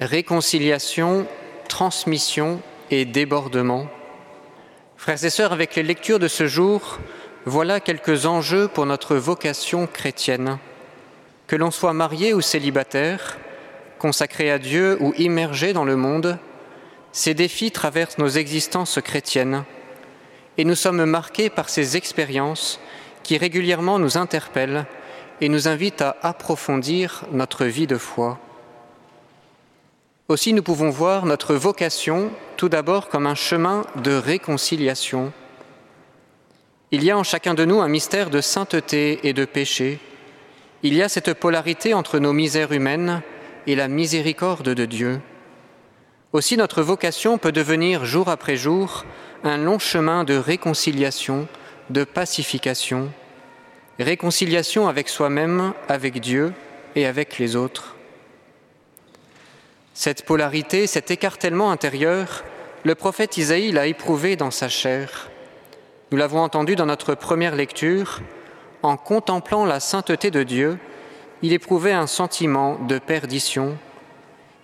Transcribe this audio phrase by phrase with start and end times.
[0.00, 1.24] Réconciliation,
[1.68, 2.60] transmission
[2.90, 3.86] et débordement.
[4.96, 6.98] Frères et sœurs, avec les lectures de ce jour,
[7.44, 10.58] voilà quelques enjeux pour notre vocation chrétienne.
[11.46, 13.38] Que l'on soit marié ou célibataire,
[14.00, 16.38] consacré à Dieu ou immergé dans le monde,
[17.12, 19.62] ces défis traversent nos existences chrétiennes
[20.58, 22.80] et nous sommes marqués par ces expériences
[23.22, 24.86] qui régulièrement nous interpellent
[25.40, 28.40] et nous invitent à approfondir notre vie de foi.
[30.28, 35.34] Aussi nous pouvons voir notre vocation tout d'abord comme un chemin de réconciliation.
[36.92, 39.98] Il y a en chacun de nous un mystère de sainteté et de péché.
[40.82, 43.20] Il y a cette polarité entre nos misères humaines
[43.66, 45.20] et la miséricorde de Dieu.
[46.32, 49.04] Aussi notre vocation peut devenir jour après jour
[49.44, 51.48] un long chemin de réconciliation,
[51.90, 53.10] de pacification,
[53.98, 56.54] réconciliation avec soi-même, avec Dieu
[56.96, 57.93] et avec les autres.
[59.96, 62.42] Cette polarité, cet écartèlement intérieur,
[62.82, 65.30] le prophète Isaïe l'a éprouvé dans sa chair.
[66.10, 68.20] Nous l'avons entendu dans notre première lecture,
[68.82, 70.78] en contemplant la sainteté de Dieu,
[71.42, 73.78] il éprouvait un sentiment de perdition.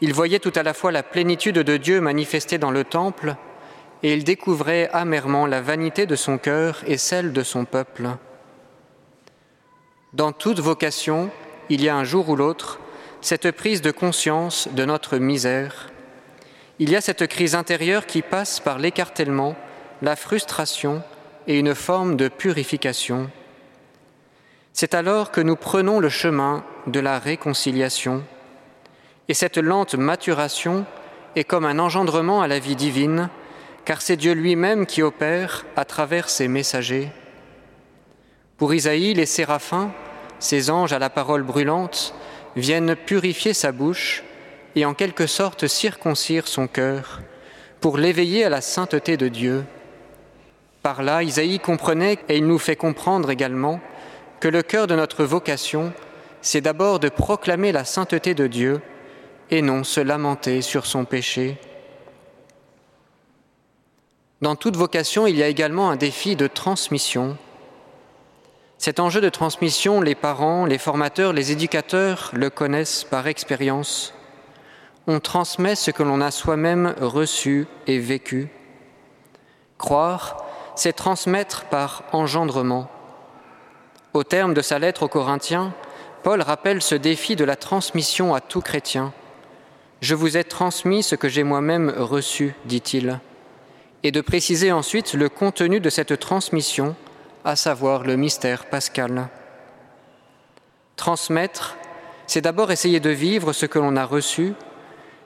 [0.00, 3.36] Il voyait tout à la fois la plénitude de Dieu manifestée dans le temple,
[4.02, 8.08] et il découvrait amèrement la vanité de son cœur et celle de son peuple.
[10.14, 11.30] Dans toute vocation,
[11.68, 12.80] il y a un jour ou l'autre
[13.22, 15.90] cette prise de conscience de notre misère.
[16.80, 19.54] Il y a cette crise intérieure qui passe par l'écartèlement,
[20.02, 21.02] la frustration
[21.46, 23.30] et une forme de purification.
[24.72, 28.24] C'est alors que nous prenons le chemin de la réconciliation.
[29.28, 30.84] Et cette lente maturation
[31.36, 33.28] est comme un engendrement à la vie divine,
[33.84, 37.10] car c'est Dieu lui-même qui opère à travers ses messagers.
[38.56, 39.92] Pour Isaïe, les séraphins,
[40.40, 42.14] ces anges à la parole brûlante,
[42.56, 44.22] viennent purifier sa bouche
[44.74, 47.20] et en quelque sorte circoncire son cœur
[47.80, 49.64] pour l'éveiller à la sainteté de Dieu.
[50.82, 53.80] Par là, Isaïe comprenait, et il nous fait comprendre également,
[54.40, 55.92] que le cœur de notre vocation,
[56.40, 58.80] c'est d'abord de proclamer la sainteté de Dieu
[59.50, 61.58] et non se lamenter sur son péché.
[64.40, 67.36] Dans toute vocation, il y a également un défi de transmission.
[68.84, 74.12] Cet enjeu de transmission, les parents, les formateurs, les éducateurs le connaissent par expérience.
[75.06, 78.48] On transmet ce que l'on a soi-même reçu et vécu.
[79.78, 80.44] Croire,
[80.74, 82.90] c'est transmettre par engendrement.
[84.14, 85.72] Au terme de sa lettre aux Corinthiens,
[86.24, 89.12] Paul rappelle ce défi de la transmission à tout chrétien.
[90.00, 93.20] Je vous ai transmis ce que j'ai moi-même reçu, dit-il,
[94.02, 96.96] et de préciser ensuite le contenu de cette transmission,
[97.44, 99.28] à savoir le mystère pascal.
[100.96, 101.76] Transmettre,
[102.26, 104.54] c'est d'abord essayer de vivre ce que l'on a reçu,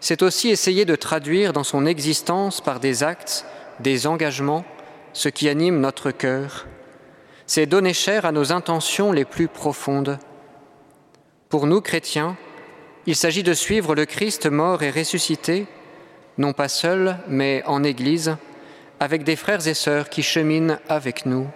[0.00, 3.46] c'est aussi essayer de traduire dans son existence par des actes,
[3.80, 4.64] des engagements,
[5.12, 6.66] ce qui anime notre cœur
[7.46, 10.18] c'est donner chair à nos intentions les plus profondes.
[11.50, 12.36] Pour nous, chrétiens,
[13.04, 15.66] il s'agit de suivre le Christ mort et ressuscité,
[16.38, 18.36] non pas seul, mais en Église,
[19.00, 21.46] avec des frères et sœurs qui cheminent avec nous.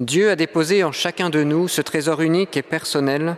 [0.00, 3.36] Dieu a déposé en chacun de nous ce trésor unique et personnel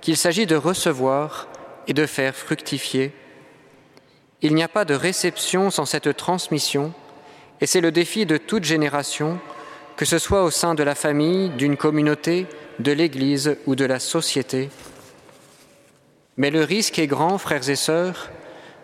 [0.00, 1.48] qu'il s'agit de recevoir
[1.86, 3.12] et de faire fructifier.
[4.42, 6.92] Il n'y a pas de réception sans cette transmission,
[7.60, 9.38] et c'est le défi de toute génération
[9.96, 12.46] que ce soit au sein de la famille, d'une communauté,
[12.78, 14.70] de l'Église ou de la société.
[16.38, 18.30] Mais le risque est grand, frères et sœurs,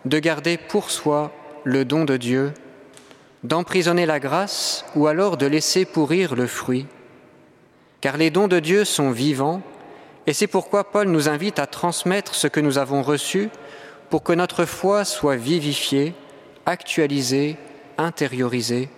[0.05, 1.33] de garder pour soi
[1.65, 2.53] le don de Dieu,
[3.45, 6.87] d'emprisonner la grâce ou alors de laisser pourrir le fruit.
[8.01, 9.63] Car les dons de Dieu sont vivants,
[10.27, 13.49] et c'est pourquoi Paul nous invite à transmettre ce que nous avons reçu
[14.11, 16.15] pour que notre foi soit vivifiée,
[16.67, 17.57] actualisée,
[17.99, 18.89] intériorisée.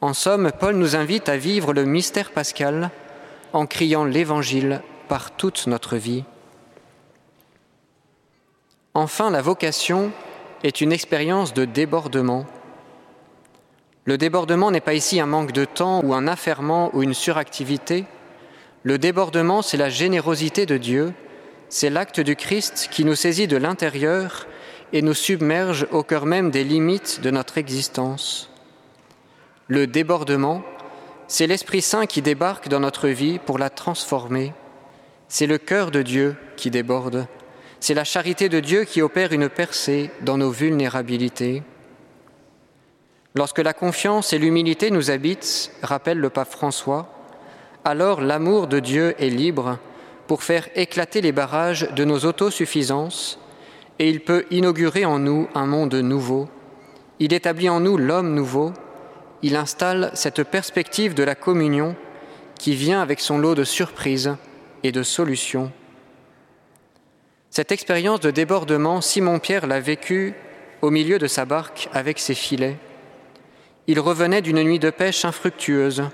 [0.00, 2.90] En somme, Paul nous invite à vivre le mystère pascal
[3.52, 6.24] en criant l'Évangile par toute notre vie.
[8.94, 10.12] Enfin, la vocation
[10.62, 12.46] est une expérience de débordement.
[14.08, 18.06] Le débordement n'est pas ici un manque de temps ou un affairement ou une suractivité.
[18.82, 21.12] Le débordement, c'est la générosité de Dieu,
[21.68, 24.46] c'est l'acte du Christ qui nous saisit de l'intérieur
[24.94, 28.50] et nous submerge au cœur même des limites de notre existence.
[29.66, 30.62] Le débordement,
[31.26, 34.54] c'est l'Esprit Saint qui débarque dans notre vie pour la transformer.
[35.28, 37.26] C'est le cœur de Dieu qui déborde.
[37.78, 41.62] C'est la charité de Dieu qui opère une percée dans nos vulnérabilités.
[43.34, 47.08] Lorsque la confiance et l'humilité nous habitent, rappelle le pape François,
[47.84, 49.78] alors l'amour de Dieu est libre
[50.26, 53.38] pour faire éclater les barrages de nos autosuffisances
[53.98, 56.48] et il peut inaugurer en nous un monde nouveau.
[57.18, 58.72] Il établit en nous l'homme nouveau.
[59.42, 61.96] Il installe cette perspective de la communion
[62.58, 64.36] qui vient avec son lot de surprises
[64.82, 65.72] et de solutions.
[67.50, 70.34] Cette expérience de débordement, Simon-Pierre l'a vécue
[70.82, 72.76] au milieu de sa barque avec ses filets.
[73.88, 76.04] Il revenait d'une nuit de pêche infructueuse.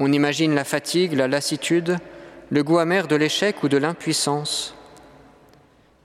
[0.00, 1.98] On imagine la fatigue, la lassitude,
[2.48, 4.74] le goût amer de l'échec ou de l'impuissance.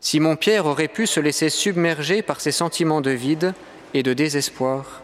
[0.01, 3.53] Simon-Pierre aurait pu se laisser submerger par ses sentiments de vide
[3.93, 5.01] et de désespoir.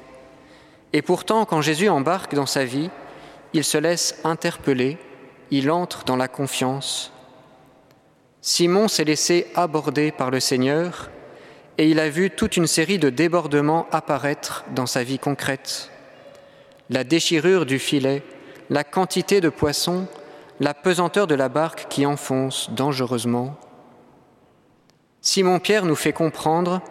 [0.92, 2.90] Et pourtant, quand Jésus embarque dans sa vie,
[3.54, 4.98] il se laisse interpeller,
[5.52, 7.14] il entre dans la confiance.
[8.42, 11.10] Simon s'est laissé aborder par le Seigneur
[11.78, 15.92] et il a vu toute une série de débordements apparaître dans sa vie concrète.
[16.90, 18.24] La déchirure du filet,
[18.70, 20.08] la quantité de poissons,
[20.60, 23.56] la pesanteur de la barque qui enfonce dangereusement.
[25.22, 26.82] Simon-Pierre nous fait comprendre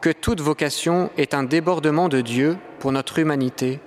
[0.00, 3.80] que toute vocation est un débordement de Dieu pour notre humanité,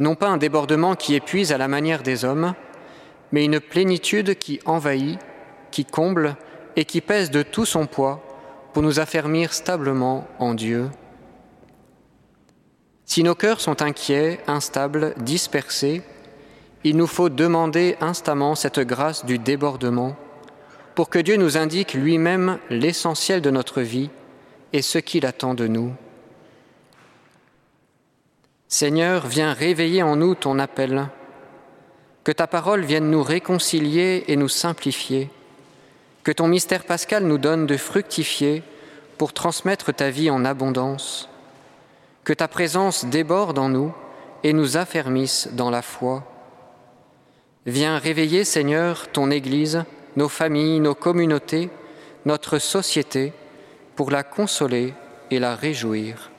[0.00, 2.54] non pas un débordement qui épuise à la manière des hommes,
[3.30, 5.20] mais une plénitude qui envahit,
[5.70, 6.36] qui comble
[6.74, 8.31] et qui pèse de tout son poids
[8.72, 10.90] pour nous affermir stablement en Dieu.
[13.04, 16.02] Si nos cœurs sont inquiets, instables, dispersés,
[16.84, 20.16] il nous faut demander instamment cette grâce du débordement
[20.94, 24.10] pour que Dieu nous indique lui-même l'essentiel de notre vie
[24.72, 25.92] et ce qu'il attend de nous.
[28.68, 31.08] Seigneur, viens réveiller en nous ton appel,
[32.24, 35.30] que ta parole vienne nous réconcilier et nous simplifier,
[36.24, 38.62] que ton mystère pascal nous donne de fructifier
[39.18, 41.28] pour transmettre ta vie en abondance,
[42.24, 43.94] que ta présence déborde en nous
[44.42, 46.24] et nous affermisse dans la foi.
[47.66, 49.84] Viens réveiller, Seigneur, ton Église,
[50.16, 51.70] nos familles, nos communautés,
[52.24, 53.32] notre société,
[53.94, 54.94] pour la consoler
[55.30, 56.31] et la réjouir.